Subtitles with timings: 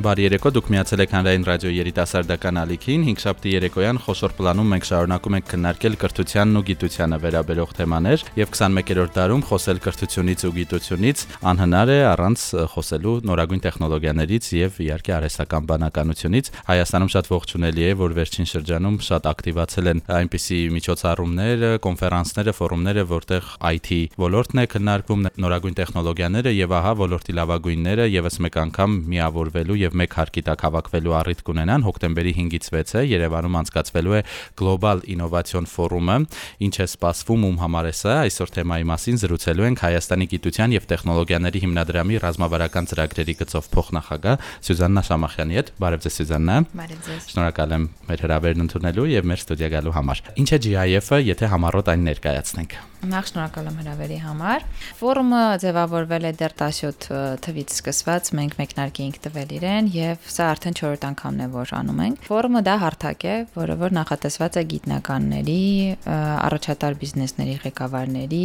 [0.00, 4.86] Բարի երեկո, դուք միացել եք Հանրային ռադիո երիտասարդական ալիքին։ 5 շաբթի երեկոյան խոշոր պլանում մենք
[4.88, 11.24] շարունակում ենք քննարկել կրթությանն ու գիտությանը վերաբերող թեմաներ եւ 21-րդ դարում խոսել կրթությունից ու գիտությունից
[11.50, 18.16] անհնար է առանց խոսելու նորագույն տեխնոլոգիաներից եւ իհարկե արհեստական բանականությունից։ Հայաստանում շատ ողջունելի է, որ
[18.20, 23.90] վերջին շրջանում շատ ակտիվացել են այնպիսի միջոցառումներ, կոնֆերանսները, ֆորումները, որտեղ IT
[24.24, 30.16] ոլորտն է քննարկվում, նորագույն տեխնոլոգիաները եւ ահա ոլորտի լավագույնները եւս մեկ անգամ միավորվելու եւ մեկ
[30.20, 34.22] հարկի տակ հավաքվելու առիթ կունենան հոկտեմբերի 5-ից 6-ը Երևանում անցկացվելու է
[34.60, 36.16] Global Innovation Forum-ը,
[36.66, 40.88] ինչ է սպասվում ում համար է սա, այսօր թեմայի մասին զրուցելու ենք Հայաստանի գիտության եւ
[40.90, 47.74] տեխնոլոգիաների հիմնադրամի ռազմավարական ծրագրերի գծով փոխնախագահ Սյուզաննա Շամախյանի հետ։ Բարև ձեզ Սյուզաննա։ Բարև ձեզ։ Շնորհակալ
[47.76, 52.08] եմ մեր հրավերն ընդունելու եւ մեր ստուդիա գալու համար։ Ինչ է GIF-ը, եթե համառոտ այն
[52.10, 54.64] ներկայացնենք։ Նախ շնորհակալ եմ հրավերի համար։
[54.98, 57.06] Ֆորումը ձևավորվել է դեռ 17
[57.46, 62.00] թվից սկսված, մենք մեկնարկի ենք տվել իրեն եւ սա արդեն 4-րդ անգամն է, որ անում
[62.04, 65.62] ենք։ Ֆորումը դա հարթակ է, որը որ նախատեսված է գիտնականների,
[66.10, 68.44] առաջատար բիզնեսների ղեկավարների,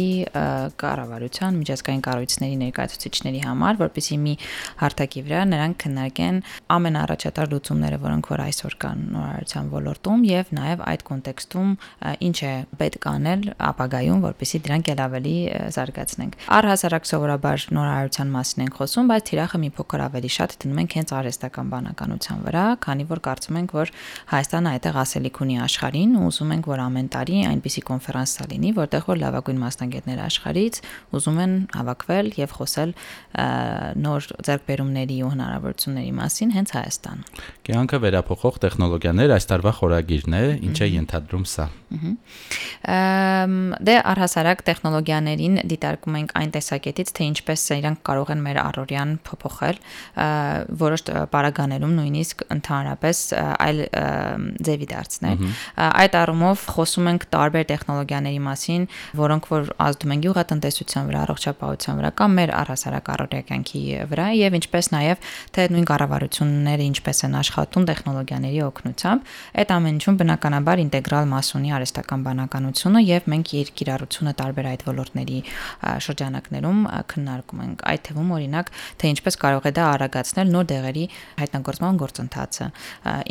[0.80, 4.34] կառավարության, միջազգային կառույցների ներկայացուցիչների համար, որպեսզի մի
[4.80, 6.40] հարթակի վրա նրանք քննարկեն
[6.76, 11.70] ամենաառաջատար լուծումները, որոնք որ այսօր կան նորարարության ոլորտում եւ նաեւ այդ կոնտեքստում
[12.26, 15.36] ինչ է պետք անել ապագայում, որպեսզի դրանք ել ավելի
[15.76, 20.96] զարգացնենք։ Առհասարակ սովորաբար նորարարության մասին ենք խոսում, բայց թիրախը մի փոքր ավելի շատ դնում ենք
[20.96, 23.92] հենց արհեստական բանականության վրա, քանի որ կարծում ենք, որ
[24.32, 29.02] Հայաստանը այդտեղ ասելիք ունի աշխարհին ու ուզում ենք, որ ամեն տարի այնպիսի կոնֆերանս լինի, որտեղ
[29.06, 30.80] որ լավագույն մասնագետներ աշխարհից
[31.16, 32.90] ուզում են հավաքվել եւ խոսել
[34.06, 37.26] նոր ձեռքբերումների ու հնարավորությունների մասին հենց Հայաստանում։
[37.66, 41.66] Կյանքը վերափոխող տեխնոլոգիաներ այս տարվա խորագիրն է, ինչ է ենթադրում սա։
[43.86, 49.10] Դե առհասարակ հասարակ տեխնոլոգիաներին դիտարկում ենք այն տեսակետից, թե ինչպես իրանք կարող են մեր առօրյան
[49.26, 49.80] փոփոխել
[50.82, 53.80] որոշ պարագաներում նույնիսկ ընդհանրապես այլ
[54.66, 55.46] ձևի դարձնել։
[55.86, 58.86] Այդ առումով խոսում ենք տարբեր տեխնոլոգիաների մասին,
[59.22, 63.82] որոնք որ ազդում են գյուղատնտեսության վրա, առողջապահության վրա կամ մեր առհասարակ առօրյա կյանքի
[64.12, 70.20] վրա եւ ինչպես նաեւ թե նույն կառավարությունները ինչպես են աշխատում տեխնոլոգիաների օգնությամբ։ Այդ ամեն ինչում
[70.20, 75.38] բնականաբար ինտեգրալ մաս ունի արհեստական բանականությունը եւ մենք երկիրառություն տնտեսությունը տարբեր այդ ոլորտների
[76.06, 76.80] շրջանակներում
[77.12, 81.04] քննարկում ենք։ Այդ թվում օրինակ, թե ինչպես կարող է դա արագացնել նոր դեղերի
[81.40, 82.68] հայտնագործման գործընթացը,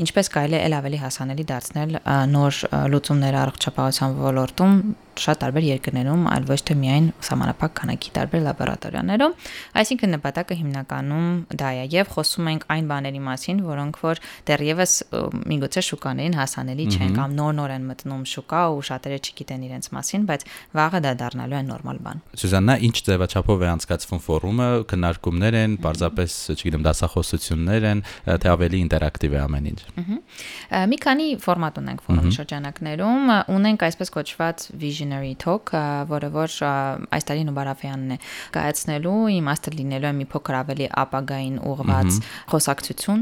[0.06, 1.98] ինչպես կարելի է ել ավելի հասանելի դարձնել
[2.36, 2.62] նոր
[2.96, 4.80] լուծումներ առողջապահության ոլորտում
[5.22, 9.36] շատ տարբեր երկրներում, այլ ոչ թե միայն համանապակ քանակի տարբեր լաբորատորիաներում,
[9.82, 14.94] այսինքն նպատակը հիմնականում դա է եւ խոսում ենք այն բաների մասին, որոնք որ դեռևս
[15.56, 20.46] միգուցե շուկաներին հասանելի չեն կամ նոր-նոր են մտնում շուկա ու շատերը չգիտեն իրենց մասին, բայց
[20.76, 26.38] վաղը դա դառնալու է նորմալ բան։ Սյուզաննա, ինչ ձևաչափով է անցկացվում ֆորումը, քննարկումներ են, պարզապես,
[26.56, 29.80] չգիտեմ, դասախոսություններ են, թե ավելի ինտերակտիվ է ամեն ինչ։
[30.96, 35.72] Մի քանի ֆորմատ ունենք ֆորումի շրջանակներում, ունենք այսպես կոչված vision Visionary Talk,
[36.10, 36.54] որը որ
[37.14, 38.18] այս տարի Նուբարաֆյանն է
[38.56, 42.18] կայացնելու, իմաստը լինելու է մի փոքր ավելի ապագային ուղղված
[42.52, 43.22] խոսակցություն,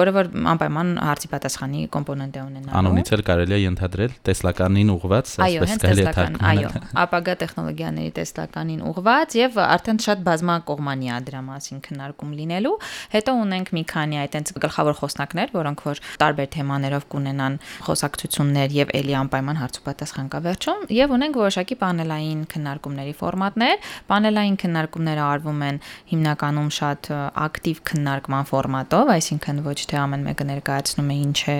[0.00, 5.32] որը որ անպայման հարցի պատասխանի կոմպոնենտ է ունենալու։ Անունից էլ կարելի է ընդհանրել տեսլականին ուղղված,
[5.46, 6.70] այսպես կարելի է թարգմանել։ Այո,
[7.04, 12.74] ապագա տեխնոլոգիաների տեսլականին ուղղված եւ արդեն շատ բազմակողմանի է դրա մասին քննարկում լինելու։
[13.14, 19.14] Հետո ունենք մի քանի այտենց գլխավոր խոսնակներ, որոնք որ տարբեր թեմաներով կունենան խոսակցություններ եւ ելի
[19.20, 25.64] անպայման հարց ու պատասխան կա վերջում եւ ունենք որոշակի պանելային քննարկումների ֆորմատներ։ Պանելային քննարկումները արվում
[25.66, 25.78] են
[26.10, 27.08] հիմնականում շատ
[27.44, 31.56] ակտիվ քննարկման ֆորմատով, այսինքն ոչ թե ամեն մեկը ներկայացնում է ինչ է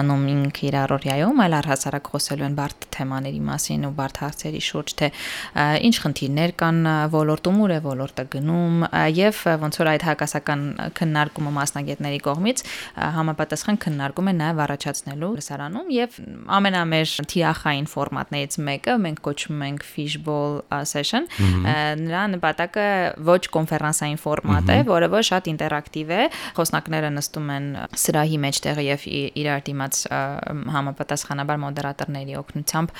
[0.00, 4.94] անում ինքը իր առօրյայում, այլ առհասարակ խոսելու են բարդ թեմաների մասին ու բարդ հարցերի շուրջ,
[4.96, 5.08] թե
[5.86, 6.78] ինչ խնդիրներ կան
[7.14, 8.76] ոլորտում, ուր է ոլորտը գնում
[9.16, 10.66] եւ ոնց որ այդ հակասական
[10.98, 12.64] քննարկումը մասնագետների կողմից
[13.16, 16.20] համապատասխան քննարկում է նաեւ առաջացնելու լսարանում եւ
[16.56, 20.58] ամենամեծ թիախային ֆորմատներից մեկը մենք կոչում ենք fishbowl
[20.88, 21.26] session։
[22.02, 22.86] Նրա նպատակը
[23.26, 26.22] ոչ կոնֆերանսային ֆորմատ է, որը ոչ շատ ինտերակտիվ է։
[26.56, 27.66] Խոսնակները նստում են
[28.02, 29.06] սրահի մեջտեղ եւ
[29.42, 30.00] իրար դիմաց
[30.76, 32.94] համապատասխանաբար մոդերատորների օգնությամբ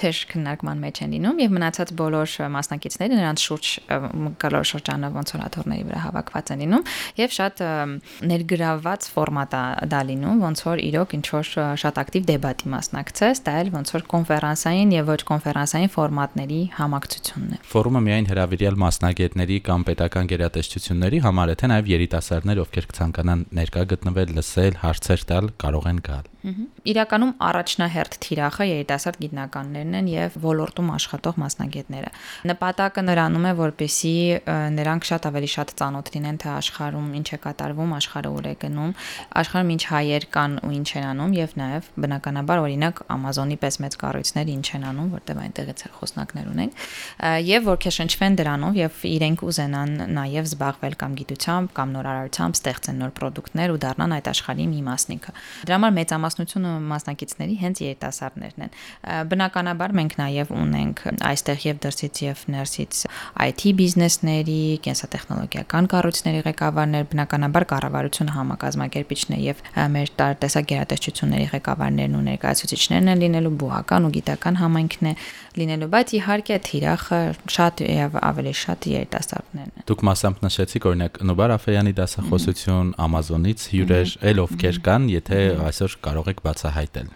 [0.00, 3.72] թեժ քննարկման մեջ են լինում եւ մնացած բոլոր մասնակիցները նրանց շուրջ
[4.46, 6.86] կլոր շրջանը ոնց որ աթորների վրա հավաքված են լինում
[7.20, 7.62] եւ շատ
[8.30, 11.50] ներգրաված ֆորմատ է դա լինում, ոնց որ իրոք ինչ որ
[11.82, 17.58] շատ ակտիվ դեբատի մասնակցես, դա էլ ոնց որ կոնֆերանսային եւ ոչ կոնֆերանսային ֆորմատների համակցությունն է։
[17.68, 23.84] Ֆորումը միայն հրավիրյալ մասնագետների կամ պետական գերատեսչությունների համար է, թե նաև երիտասարդներ, ովքեր կցանկանան ներկա
[23.92, 30.90] գտնվել, լսել, հարցեր տալ, կարող են գալ։ Իրականում առաջնահերթ թիրախը երիտասարդ գիտնականներն են եւ ոլորտում
[30.96, 32.10] աշխատող մասնագետները։
[32.50, 34.14] Նպատակը նրանում է, որպեսի
[34.76, 38.92] նրանք շատ ավելի շատ ծանոթ լինեն թե աշխարհում ինչ է կատարվում, աշխարհը ուր է գնում,
[39.42, 43.98] աշխարհում ինչ հայեր կան ու ինչ են անում եւ նաեւ բնականաբար օրինակ Amazon-ի պես մեծ
[44.06, 46.86] կառույցներ ինչ են անում, որտեղ այնտեղից է խոսնակներ ունենք,
[47.46, 53.14] եւ որ քեշնչվեն դրանով եւ իրենք ուզենան նաեւ զբաղվել կամ գիտությամբ կամ նորարարությամբ, ստեղծեն նոր
[53.16, 55.32] ապրանքներ ու դառնան այդ աշխարհի մի մասնիկը։
[55.66, 55.94] Դրա համար
[56.36, 58.72] մեծամասնությունը մասնակիցների հենց երիտասարդներն են։
[59.30, 61.00] Բնականաբար մենք նաեւ ունենք
[61.30, 63.00] այստեղ եւ դրսից եւ ներսից
[63.46, 69.64] IT բիզնեսների, կենսատեխնոլոգիական կառույցների ղեկավարներ, բնականաբար կառավարությունը համակազմակերպիչն է եւ
[69.96, 70.12] մեր
[70.44, 75.16] տեսակ գերատեսչությունների ղեկավարներն ու ներկայացուցիչներն են լինելու բուհական ու գիտական համայնքն է
[75.56, 77.20] լինելու, բայց իհարկե թիրախը
[77.56, 84.40] շատ եւ ավելի շատ երիտասարդներն Դուք մասամբ նշեցիք օրինակ Նոբար Աֆեյանի դասախոսություն Amazon-ից հյուրեր, ել
[84.42, 87.12] ովքեր կան, եթե այսօր կարող եք բացահայտել։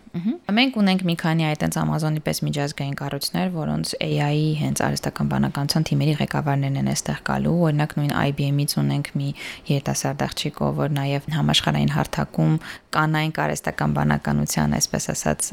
[0.51, 6.15] Մենք ունենք մի քանի այտենց Amazon-ի պես միջազգային կառույցներ, որոնց AI-ի հենց արհեստական բանականության թիմերի
[6.21, 9.29] ղեկավարներն են այստեղ գալու։ Օրինակ նույն IBM-ից ունենք մի
[9.71, 12.57] երիտասարդ աղջիկ, որ նաև համաշխարհային հարթակում
[12.91, 15.51] կանային արհեստական բանականության, այսպես ասած,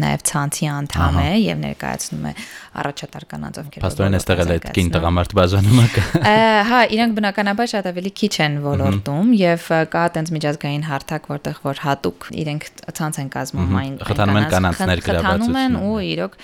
[0.00, 2.32] նաև ցանցի անդամ է եւ ներկայացնում է
[2.70, 5.86] առաջատար կանանց ովքեր Պաստորեն այստեղ էլ այդ կին տղամարդ բաժանումը
[6.70, 11.82] Հա, իրանք բնականաբար շատ ավելի քիչ են ոլորտում եւ կա այտենց միջազգային հարթակ, որտեղ որ
[11.84, 12.68] հատուկ իրենք
[13.00, 16.38] ցանց են կազմում այն խթանում են կանանց ներգրավվածությունը։ Խթանում են ու իրոք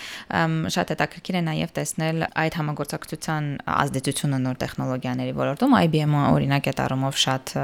[0.76, 7.20] շատ հետաքրքիր է նաև տեսնել այդ համագործակցության ազդեցությունը նոր տեխնոլոգիաների ոլորտում IBM-ը օրինակ է տարումով
[7.26, 7.54] շատ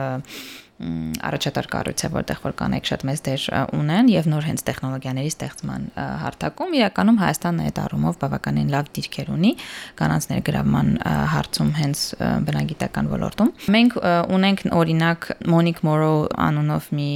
[1.22, 3.44] առաջատար կառույց է, որտեղ որ կանայք շատ մեծ դեր
[3.78, 5.82] ունեն եւ նոր հենց տեխնոլոգիաների ստեղծման
[6.22, 9.52] հարթակում իրականում Հայաստանն այդ առումով բավականին լավ դիրքեր ունի
[10.00, 10.88] կանանց ներգրավման
[11.32, 12.02] հարցում հենց
[12.48, 13.96] բնագիտական ոլորտում։ Մենք
[14.36, 17.10] ունենք օրինակ Monique Morrow անունով մի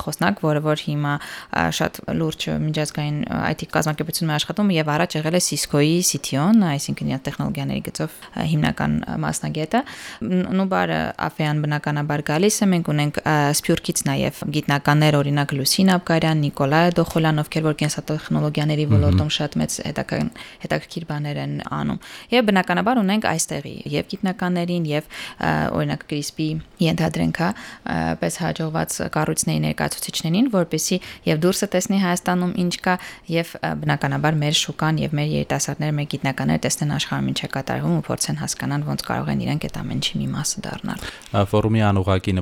[0.00, 1.14] խոսնակ, որը որ հիմա
[1.80, 3.18] շատ լուրջ միջազգային
[3.50, 8.16] IT կազմակերպությունում է աշխատում եւ առաջ եղել է Cisco-ի CTO-ն, այսինքն իր տեխնոլոգիաների գծով
[8.50, 8.92] հիմնական
[9.24, 9.80] մասնագետը։
[10.60, 13.18] Նուբարը Աֆեան բնականաբար գալիս է, մենք ունենք ունենք
[13.58, 19.76] Սփյուռքից նաև գիտնականներ, օրինակ Լուսին Աբկարյան, Նիկոլայ Դոխոլյան, ովքեր որ կենսատեխնոլոգիաների ոլորտում շատ մեծ
[20.60, 21.98] հետաքրքիր բաներ են անում։
[22.30, 25.10] Եվ բնականաբար ունենք այստեղի եւ գիտնականներին եւ
[25.80, 26.48] օրինակ CRISP-ի
[26.86, 27.50] ենթադրենք, հա,
[28.20, 30.96] պես հաջողված կառույցների ներկայացուցիչներին, որպեսի
[31.30, 32.94] եւ դուրսը տեսնի Հայաստանում ինչ կա
[33.30, 38.04] եւ բնականաբար մեր շուկան եւ մեր երիտասարդները, մեր գիտնականները տեսնեն աշխարհում ինչ է կատարվում ու
[38.10, 41.04] փորձեն հասկանալ ոնց կարող են իրենք այդ ամենի մի մասը դառնալ։
[41.50, 42.34] Ֆորումի անուղակի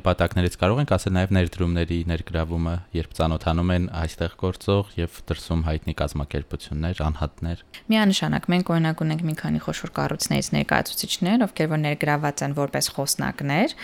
[0.49, 5.95] նպատակներից կարող ենք ասել նաև ներդրումների ներգրավումը, երբ ծանոթանում են այստեղ գործող եւ դրսում հայտնի
[5.99, 7.63] կազմակերպություններ, անհատներ։
[7.93, 13.75] Միանշանակ մենք օրինակ ունենք մի քանի խոշոր կառույցներից ներկայացուցիչներ, ովքեր որ ներգրաված են որպես խոսնակներ,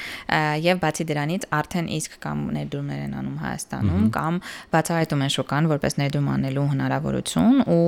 [0.65, 4.35] եւ բացի դրանից արդեն իսկ կամ ներդրումներ են անում Հայաստանում կամ
[4.75, 7.85] բացահայտում են շուկան որպես ներդրում անելու հնարավորություն ու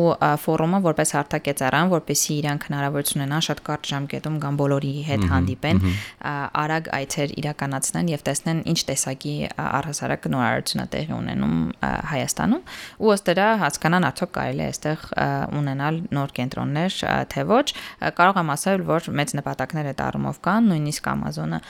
[0.47, 5.83] ֆորումը որպես հարթակեցարան, որպեսի իրանք հնարավորություն ունենան շատ կարճ ժամկետում կամ բոլորի հետ հանդիպեն,
[6.67, 9.35] արագ այցեր իրականացնեն եւ տեսնեն ինչ տեսակի
[9.67, 11.57] առհասարակ նորարարություն է տեղի ունենում
[12.11, 12.63] Հայաստանում
[13.03, 15.05] ու ըստ դրա հասկանան արդյոք կարելի է այստեղ
[15.61, 16.99] ունենալ նոր կենտրոններ
[17.33, 17.67] թե ոչ
[18.21, 21.61] կարող եմ ասել որ մեծ նպատակներ այդ առումով կան նույնիսկ Amazon-ը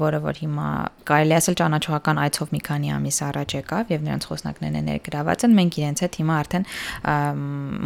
[0.00, 0.68] որը որ հիմա
[1.10, 5.56] կարելի ասել ճանաչողական այցով մի քանի ամիս առաջ եկավ եւ նրանց խոսնակներն են ներգրաված են
[5.56, 6.66] մենք իրենց հետ հիմա արդեն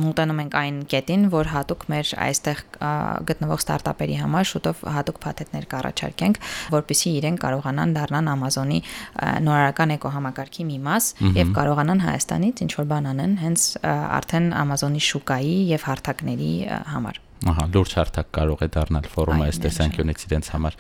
[0.01, 2.63] մոտենում ենք այն կետին որ հատուկ մեր այստեղ
[3.31, 6.41] գտնվող ստարտափերի համար շուտով հատուկ փաթեթներ կառաջարկենք
[6.75, 8.81] որպեսզի իրենք կարողանան դառնան Amazon-ի
[9.47, 11.09] նորարարական էկոհամակարգի մի մաս
[11.39, 13.67] եւ կարողանան Հայաստանից ինչ որ բան անեն հենց
[14.21, 16.55] արդեն Amazon-ի շուկայի եւ հարթակների
[16.95, 20.75] համար Ահա, լուրջ հարթակ կարող է դառնալ ֆորումը այս տեսանկյունից իրենց համար։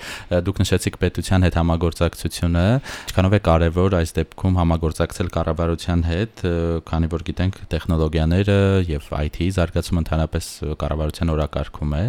[0.44, 2.64] Դուք նշեցիք պետության հետ համագործակցությունը,
[3.08, 6.44] ինչքանով է կարևոր այս դեպքում համագործակցել կառավարության հետ,
[6.90, 8.58] քանի որ գիտենք տեխնոլոգիաները
[8.92, 10.50] եւ IT-ի զարգացումը ընդհանրապես
[10.84, 12.04] կառավարության օրակարգում է։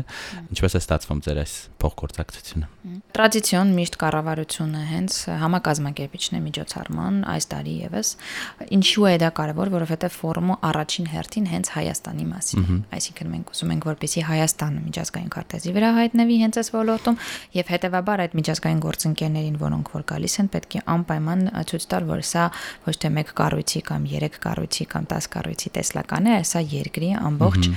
[0.51, 7.75] Ինչպես է ստացվում ձեր այս փոխգործակցությունը։ Տրադիցիոն միշտ կառավարությունը հենց համակազմակերպիչն է միջոցառման այս տարի
[7.85, 8.13] եւս։
[8.75, 13.73] Ինչու է դա կարևոր, որովհետեւ ֆորումը առաջին հերթին հենց Հայաստանի մասին է։ Այսինքն մենք ուզում
[13.75, 17.17] ենք որպեսի հայ Հայաստանը միջազգային քարտեզի վրա հայտնվի հենց այս ոլորտում
[17.53, 22.23] եւ հետեւաբար այդ միջազգային գործընկերներին, որոնք որ գալիս են, պետք է անպայման ցույց տալ, որ
[22.31, 22.45] սա
[22.89, 27.69] ոչ թե մեկ կառույցի կամ 3 կառույցի կամ 10 կառույցի տեսլական է, սա երկրի ամբողջ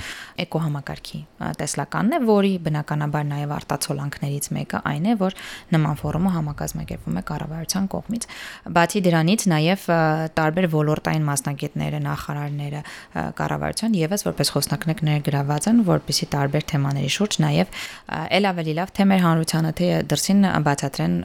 [0.45, 1.21] էկոհամակարգի
[1.61, 5.35] տեսլականն է, որի բնականաբար նաեւ արտացոլանքներից մեկը այն է, որ
[5.75, 8.27] նման ֆորումը համակազմակերպվում է կառավարության կողմից։
[8.75, 9.85] Բացի դրանից նաև
[10.39, 12.81] տարբեր ոլորտային մասնագետները, նախարարները
[13.39, 17.75] կառավարության եւս որպես խոսնակներ ներգրաված են, որպիսի տարբեր թեմաների շուրջ նաև
[18.35, 21.15] ել ավելի լավ թե մեր հանրությանը թե դրսին բացատրեն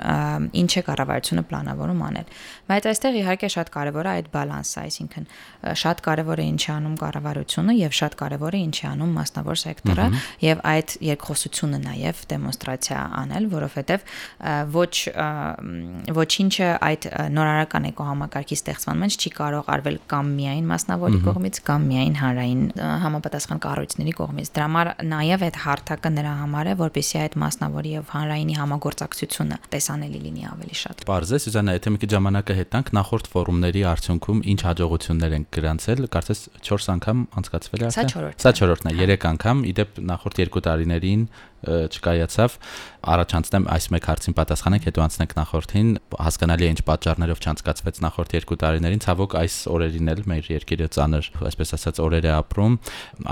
[0.60, 2.30] ինչ է կառավարությունը պլանավորում անել։
[2.70, 5.28] Բայց այստեղ իհարկե շատ կարևոր է այդ բալանսը, այսինքն
[5.80, 9.60] շատ կարևոր է ինչ է անում կառավարությունը եւ շատ կարևոր է ինչ է անում մասնավոր
[9.60, 10.06] սեկտորը
[10.44, 14.06] եւ այդ երկխոսությունը նաեւ դեմոնստրացիա անել, որովհետեւ
[14.74, 14.94] ոչ
[16.20, 22.16] ոչինչը այդ նորարարական էկոհամակարգի ստեղծման մեջ չի կարող արվել կամ միայն մասնավորի կողմից կամ միայն
[22.20, 22.62] հանրային
[23.04, 28.12] համապատասխան կառույցների կողմից։ Դրա համար նաեւ այդ հարթակը նրա համար է, որպեսզի այդ մասնավորի եւ
[28.14, 33.30] հանրայինի համագործակցությունը տեսանելի լինի ավելի շատ։ Պարզ է, Սյուզանա, եթե մի քիչ ժամանակը հետանք նախորդ
[33.34, 36.40] ֆորումների արդյունքում ինչ հաջողություններ են գրանցել, կարծես
[36.70, 41.24] 4 անգամ անցկացվել է արդեն։ Սա 4-րդն է, 3 անգամ, իդեպ նախորդ 2 տարիներին
[41.66, 42.56] չկայացավ
[43.00, 45.90] առաջանցնեմ այս մեկ հարցին պատասխանենք հետո անցնենք նախորդին
[46.20, 51.30] հասկանալի է ինչ պատճառներով չանցկացվեց նախորդ երկու տարիներին ցավոք այս օրերին էլ մեր երկիրը ծանր
[51.50, 52.76] այսպես ասած օրեր է ապրում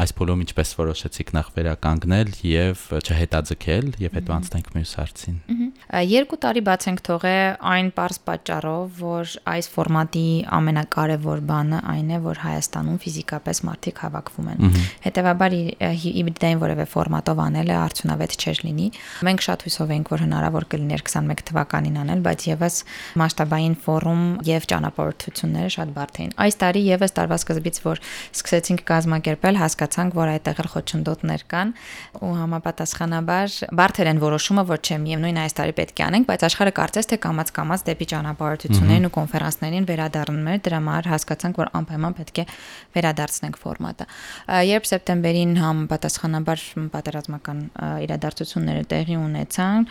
[0.02, 5.36] այս փուլում ինչպես որոշեցիք նախ վերականգնել եւ չհետաձգել եւ հետո անցնենք մյուս հարցին
[6.08, 12.18] երկու տարի բաց ենք թողել այն པարզ պատճառով որ այս ֆորմատի ամենակարևոր բանը այն է
[12.24, 15.56] որ Հայաստանում ֆիզիկապես մարդիկ հավաքվում են հետեւաբար
[16.02, 18.86] հիբրիդային որևէ ֆորմատով անելը արդյունավետ արդյունավետ չէր լինի։
[19.28, 22.76] Մենք շատ հույսով ենք, որ հնարավոր կլիներ 21 թվականին անել, բայց եւս
[23.18, 28.02] մասշտաբային ֆորում եւ ճանապարհորդությունները շատ բարդ էին։ Այս տարի եւս տարվա սկզբից, որ
[28.38, 31.72] սկսեցինք կազմակերպել, հասկացանք, որ այդտեղ էլ խոչընդոտներ կան
[32.18, 33.48] ու համապատասխանաբար
[33.78, 37.18] բարդ են որոշումը, որ չէ, միևնույն այս տարի պետք է անենք, բայց աշխարհը կարծես թե
[37.28, 42.44] կամած-կամած դեպի ճանապարհորդություններն ու կոնֆերանսներին վերադառնում էր, դրա համար հասկացանք, որ անպայման պետք է
[42.96, 44.06] վերադարձնենք ֆորմատը։
[44.68, 47.60] Երբ սեպտեմբերին համապատասխանաբար պատերազմական
[48.08, 49.86] իրադարձությունները տեղի ունեցան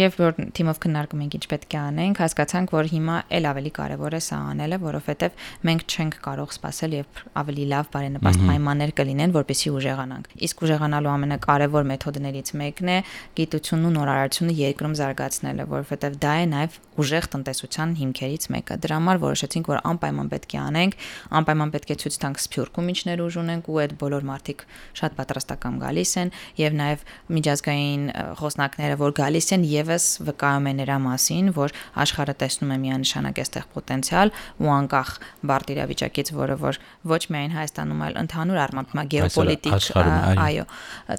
[0.00, 4.16] եւ որ թիմով քննարկում ենք ինչ պետք է անենք, հասկացանք, որ հիմա էլ ավելի կարեւոր
[4.16, 9.72] է սա անելը, որովհետեւ մենք չենք կարող սпасել եւ ավելի լավ բարենպաստ պայմաններ կլինեն, որպեսզի
[9.74, 12.98] ուժեղանանք։ Իսկ ուժեղանալու ամենակարևոր մեթոդներից մեկն է
[13.38, 19.20] գիտությունն ու նորարարությունը երկրում զարգացնելը, որովհետեւ դա է նաեւ ուժեղ տնտեսության հիմքերից մեկը։ Դրա համար
[19.24, 20.96] որոշեցինք, որ անպայման պետք է անենք,
[21.40, 24.64] անպայման պետք է ցույց տանք Սփյուռքում ինչներ ուժ ունենք ու այդ բոլոր մարդիկ
[25.00, 28.04] շատ պատրաստական գալիս են եւ նաեւ միջազգային
[28.40, 31.74] խոսնակները, որ գալիս են, եւս վկայում են նրա մասին, որ
[32.04, 34.32] աշխարհը տեսնում է միանշանակ այստեղ պոտենցիալ
[34.64, 35.10] ու անկախ
[35.50, 36.80] բարդ իրավիճակից, որը որ
[37.14, 39.90] ոչ միայն Հայաստանում, այլ ընդհանուր առմամբ գեոպոլիտիկ,
[40.44, 40.64] այո,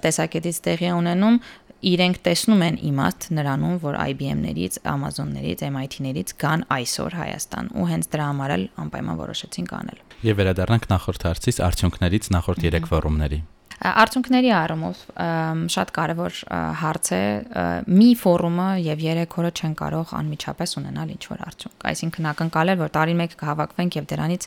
[0.06, 1.40] տեսակետից տեղի ունենում
[1.86, 8.28] իրենք տեսնում են իմաստ նրանում, որ IBM-ներից, Amazon-ներից, MIT-ներից կան այսօր Հայաստան ու հենց դրա
[8.32, 13.40] համար էլ անպայման որոշեցինք անել։ Եվ վերադառնանք նախորդ հարցից արդյունքներից նախորդ 3 ֆորումների։
[13.76, 15.00] Արդյունքների առումով
[15.72, 16.36] շատ կարևոր
[16.80, 17.20] հարց է
[17.92, 22.92] մի ֆորումը եւ 3 օրը չեն կարող անմիջապես ունենալ ինչ որ արդյունք այսինքն ակնկալել որ
[22.96, 24.46] տարին մեկ կհավաքվենք եւ դրանից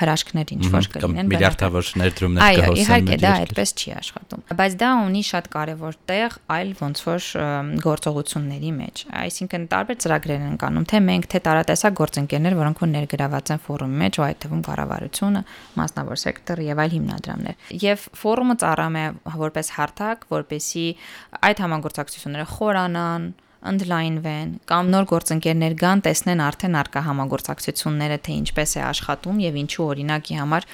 [0.00, 4.90] հրաշքներ ինչ որ կլինեն միլիարդավոր ներդրումներ կհոսեն այո իհարկե դա այդպես չի աշխատում բայց դա
[5.04, 7.28] ունի շատ կարևոր տեղ այլ ոնց որ
[7.84, 13.52] գործողությունների մեջ այսինքն տարբեր ծրագրեր են կանում թե մենք թե տարատեսակ գործընկերներ որոնք որ ներգրաված
[13.54, 15.42] են ֆորումի մեջ ու այդ թվում կառավարությունը
[15.80, 19.04] մասնավոր սեկտորը եւ այլ հիմնադրամներ եւ ֆորումը ծառայում է
[19.44, 20.88] որպես հարթակ, որպեսի
[21.50, 28.80] այդ համագործակցությունները խորանան, ընդլայնվեն կամ նոր գործընկերներ գան, տեսնեն արդեն արկա համագործակցությունները, թե ինչպես է
[28.88, 30.66] աշխատում եւ ինչու օրինակի համար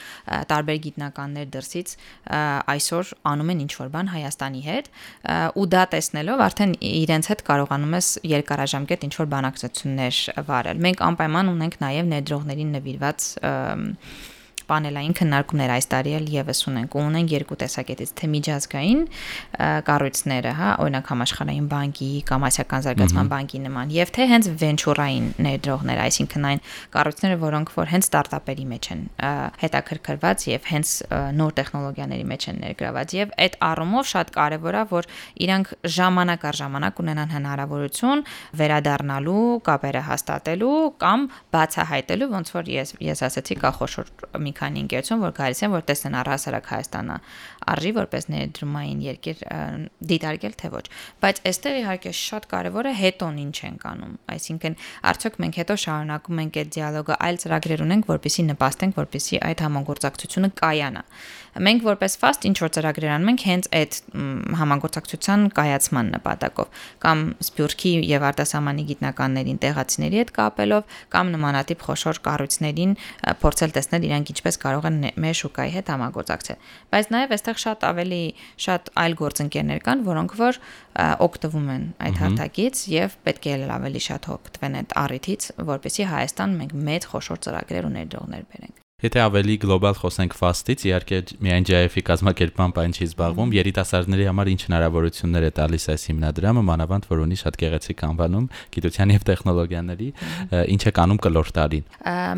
[0.53, 1.97] տարբեր գիտնականներ դրսից
[2.77, 4.91] այսօր անում են ինչ որ բան Հայաստանի հետ
[5.59, 11.53] ու դա տեսնելով արդեն իրենց հետ կարողանում ես երկարաժամկետ ինչ որ բանակցություններ վարել։ Մենք անպայման
[11.57, 13.29] ունենք նաեւ ներդրողներին նվիրված
[14.71, 19.01] պանելային քննարկումներ այս տարի էլ եւս ունենք ու ունենք երկու տեսակետից թե միջազգային
[19.87, 26.01] կառույցները, հա, օրինակ համաշխարհային բանկի կամ ասիական զարգացման բանկի նման եւ թե հենց վենչուրային ներդրողներ,
[26.07, 26.63] այսինքն այն
[26.97, 29.03] կառույցները, որոնք որ հենց ստարտափերի մեջ են
[29.63, 30.93] հետաքրքրված եւ հենց
[31.37, 35.09] նոր տեխնոլոգիաների մեջ են ներգրաված եւ այդ առումով շատ կարեւոր է որ
[35.47, 38.25] իրանք ժամանակ առ ժամանակ ունենան հնարավորություն
[38.61, 44.13] վերադառնալու, կապերը հաստատելու կամ բացահայտելու, ոնց որ ես ես ասացի կա խոշոր
[44.57, 47.17] մի քանի ընկերություն, որ գալիս են, որ տեսնեն առհասարակ Հայաստանը
[47.73, 49.41] արժի որպես ներդրումային երկիր
[50.13, 50.85] դիտարկել թե ոչ։
[51.25, 54.77] Բայց այստեղ իհարկե շատ կարևոր է հետոն ինչ ենք անում։ Այսինքն
[55.11, 60.51] արդյոք մենք հետո շարունակում ենք այդ դիալոգը այլ ծրագրեր ունենք, որպեսզի նպաստենք, որպեսզի այդ համագործակցությունը
[60.63, 61.03] կայանա։
[61.57, 63.95] Մենք որպես fast ինչ որ ծրագրեր անում ենք հենց այդ
[64.61, 72.93] համագործակցության կայացման նպատակով կամ Սփյուռքի եւ արտասահմանի գիտնականներին տեղացիների հետ կապելով կամ նմանատիպ խոշոր կառույցներին
[73.41, 76.61] փորձել տեսնել իրանք ինչպես կարող են մեր շուկայի հետ համագործակցել։
[76.93, 78.23] Բայց նաեւ այստեղ այնտեղ շատ ավելի
[78.61, 80.59] շատ այլ գործընկերներ կան, որոնք որ
[81.27, 86.77] օգտվում են այդ հարթակից եւ պետք է ավելի շատ օգտվեն այդ առիթից, որպեսզի Հայաստան մենք
[86.91, 92.79] մեծ խոշոր ծրագրեր ու ներդրողներ բերենք։ Եթե ավելի գլոբալ խոսենք ֆաստից, իհարկե միայն JF-ի կազմակերպմամբ
[92.81, 97.59] այն չի զբաղվում, երիտասարդների համար ինչ հնարավորություններ է տալիս այս հիմնադրամը, մանավանդ որ ունի շատ
[97.61, 100.09] գեղեցիկ անվանում գիտության եւ տեխնոլոգիաների,
[100.73, 101.85] ինչ է կանում կլոր տարին։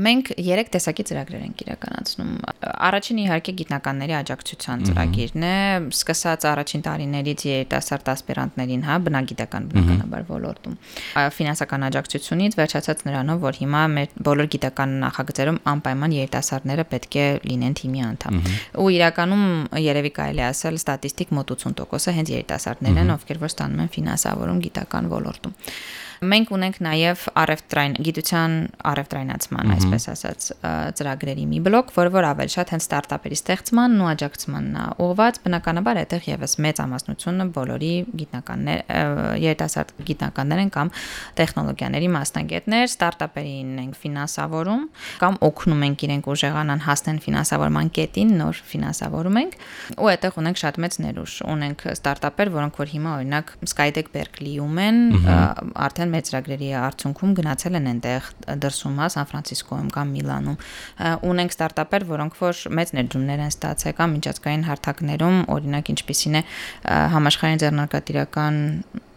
[0.02, 5.54] Մենք 3 տեսակի ծրագրեր ենք իրականացնում։ Առաջին իհարկե գիտնականների աջակցության ծրագիրն է,
[5.94, 10.76] սկսած առաջին տարիներից երիտասարդ ասպիրանտներին, հա, բնագիտական բնականաբար ոլորտում։
[11.38, 17.26] Ֆինանսական աջակցությունից վերջացած նրանով, որ հիմա մեր բոլոր գիտական նախագծերում անպայման երիտասարդ երիտասարդները պետք է
[17.44, 18.38] լինեն թիմի անդամ։
[18.80, 19.44] Ու իրականում
[19.84, 25.10] երևի կարելի ասել ստատիստիկ մոտ 80%-ը հենց երիտասարդներն են, ովքեր որ ստանում են ֆինանսավորում գիտական
[25.12, 25.56] ոլորտում։
[26.18, 28.54] Մենք ունենք նաև առևտրային գիտության
[28.90, 30.46] առևտրայնացման, այսպես ասած,
[30.98, 36.00] ծրագրերի մի բլոկ, որը որ ավելի շատ հենց ստարտափերի ստեղծմանն ու աջակցմանն է ուղղված, բնականաբար
[36.02, 38.82] այդտեղ եւս մեծ ամասնությունը բոլորի գիտնականներ,
[39.44, 40.92] երիտասարդ գիտնականներ են կամ
[41.38, 44.82] տեխնոլոգիաների մասնագետներ, ստարտափերին ենք ֆինանսավորում
[45.22, 49.56] կամ օգնում ենք իրենք ուժեղանան հասնեն ֆինանսավորման կետին, նոր ֆինանսավորում ենք
[49.98, 54.98] ու այդտեղ ունենք շատ մեծ ներուժ։ Ունենք ստարտափեր, որոնք որ հիմա օրինակ Skytech Berkeley-ում են,
[55.88, 58.30] արդեն են մեծ ծրագրերի արդյունքում գնացել են այնտեղ
[58.64, 60.56] դրսում, հա, Սան Ֆրանցիսկոյում կամ Միլանում։
[61.28, 66.42] Ունենք ստարտափեր, որոնք որ մեծ ներդրումներ են ստացել կամ միջազգային հարթակներում, օրինակ ինչպիսին է
[67.18, 68.64] համաշխարհային ձեռնարկատիրական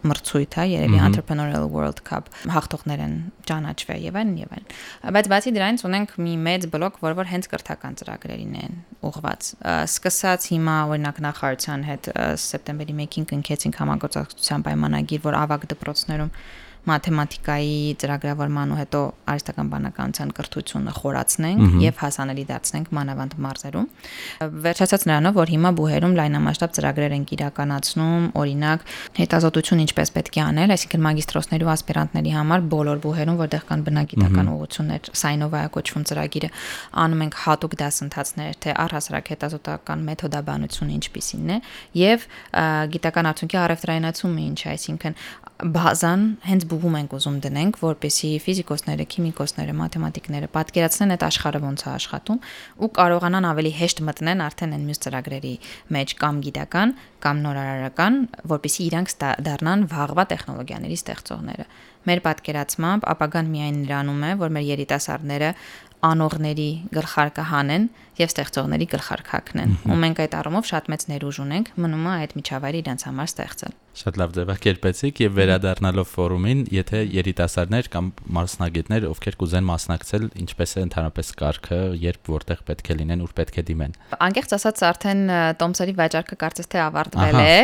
[0.01, 3.13] մրցույթ, հա, երևի Entrepreneurial World Cup հաղթողներ են
[3.49, 4.71] ճանաչվել եւ այլն եւ այլն։
[5.17, 8.79] Բայց բացի դրանից ունենք մի մեծ բլոկ, որ որ հենց կրթական ծրագրերին են
[9.11, 9.51] ուղղված։
[9.91, 12.11] Սկսած հիմա օրինակ նախարարության հետ
[12.47, 16.33] սեպտեմբերի 1-ին կնքեցինք համագործակցության պայմանագիր, որ ավագ դպրոցներում
[16.89, 18.99] մաթեմատիկայի ծրագրավորման ու հետո
[19.31, 23.87] արհեստական բանականության կրթությունը խորացնենք եւ հասանելի դարձնենք մանավանդ մարզերում։
[24.65, 28.85] Վերջացած նրանով, որ հիմա բուհերում լայնամասշտաբ ծրագրեր են իրականացնում, օրինակ
[29.21, 34.51] հետազոտություն ինչպես պետք է անել, այսինքն մագիստրոսների ու ասպիրանտների համար բոլոր բուհերում, որտեղ կան բնագիտական
[34.51, 36.49] ուղղություններ, Սայնովայա կոչվում ծրագիրը,
[37.01, 41.57] անում ենք հատուկ դասընթացներ, թե առհասարակ հետազոտական մեթոդաբանությունը ինչպիսին է
[42.01, 42.27] եւ
[42.95, 45.17] գիտական արդյունքի առևտրայնացումը ինչ, այսինքն
[45.61, 51.89] բազան հենց բուհում ենք ուզում դնենք, որպեսի ֆիզիկոսները, քիմիկոսները, մաթեմատիկները պատկերացնեն այդ աշխարհը ոնց է
[51.91, 52.39] աշխատում
[52.81, 55.53] ու կարողանան ավելի հեշտ մտնեն արդեն այն մյուս ծրագրերի
[55.97, 58.17] մեջ կամ գիտական կամ նորարարական,
[58.49, 61.65] որպեսի իրանք դառնան վաղվա տեխնոլոգիաների ստեղծողները։
[62.01, 65.49] Մեր պատկերացմամբ ապագան միայն նրանում է, որ մեր երիտասարդները
[66.01, 67.83] անողների գլխարկը հանեն
[68.17, 72.33] եւ ստեղծողների գլխարկ հակնեն։ Ու մենք այդ առումով շատ մեծ ներուժ ունենք, մնում է այդ
[72.41, 78.05] միջավայրը իրենց համար ստեղծել։ Շատ լավ ձևակերպեցիք եւ վերադառնալով ֆորումին, եթե երիտասարդներ կամ
[78.37, 83.59] մասնագետներ, ովքեր կուզեն մասնակցել, ինչպես է ընդհանրապես կարգը, երբ որտեղ պետք է լինեն, ուր պետք
[83.59, 83.95] է դիմեն։
[84.27, 85.21] Անկեղծ ասած, արդեն
[85.59, 87.57] Տոմսերի վաճառքը կարծես թե ավարտվել է,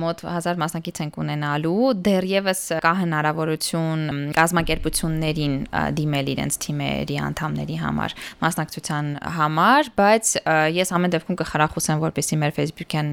[0.00, 4.02] մոտ 1000 մասնակից ենք ունենալու, դեռևս կա հնարավորություն
[4.40, 5.56] կազմակերպություններին
[6.00, 10.32] դիմել իրենց թիմերի անդամների համար մասնակցության համար, բայց
[10.80, 13.12] ես ամեն դեպքում կխրախուսեմ, որպեսզի մեր Facebook-յան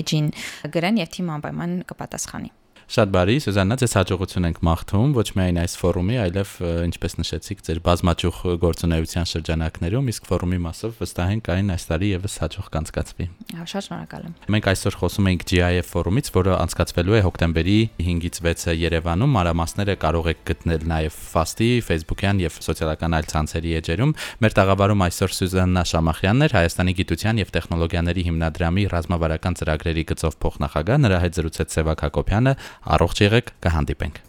[0.00, 0.32] էջին
[0.74, 2.50] գրեն եւ թիմը անպայման կպատասխանի։
[2.94, 6.50] Շատ բարի, Սուզաննա, ձեզ հաջողություն ենք մաղթում ոչ միայն այս ֆորումի, այլև
[6.84, 12.36] ինչպես նշեցիք, ձեր բազմաճյուղ գործունեության շրջանակներում, իսկ ֆորումի մասով վստահ ենք այն այս տարի եւս
[12.44, 13.26] հաջող կանցկացվի։
[13.74, 18.74] Շատ շնորհակալ եմ։ Մենք այսօր խոսում ենք GIF ֆորումից, որը անցկացվելու է հոկտեմբերի 5-ից 6-ը
[18.78, 25.04] Երևանում։ Մանրամասները կարող եք գտնել նաեւ Fast-ի, Facebook-յան եւ սոցիալական այլ ցանցերի էջերում։ Մեր տաղավարում
[25.08, 31.38] այսօր Սուզաննա Շամախյանն էր, Հայաստանի գիտության եւ տեխնոլոգիաների հիմնադրամի ռազմավարական ծրագրերի գծով փոխնախագահ, նրա հետ
[31.40, 32.54] զրուցեց Սևակ Հակոբյանը
[32.84, 34.22] Առողջ եղեք, կհանդիպենք։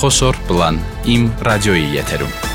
[0.00, 0.78] Խոսոր պլան.
[1.12, 2.49] Իմ ռադիոյի եթերում